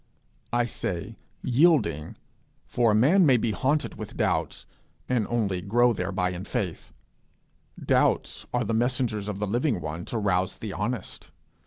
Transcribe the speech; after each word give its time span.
I 0.51 0.65
say 0.65 1.19
yielding; 1.43 2.15
for 2.65 2.89
a 2.89 2.95
man 2.95 3.23
may 3.23 3.37
be 3.37 3.51
haunted 3.51 3.97
with 3.99 4.17
doubts, 4.17 4.65
and 5.07 5.27
only 5.29 5.61
grow 5.61 5.93
thereby 5.93 6.31
in 6.31 6.43
faith. 6.43 6.91
Doubts 7.79 8.47
are 8.51 8.63
the 8.63 8.73
messengers 8.73 9.27
of 9.27 9.37
the 9.37 9.45
Living 9.45 9.79
One 9.79 10.03
to 10.05 10.17
rouse 10.17 10.57
the 10.57 10.73
honest. 10.73 11.29